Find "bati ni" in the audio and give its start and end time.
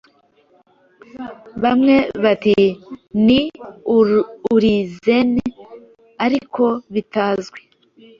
2.23-3.41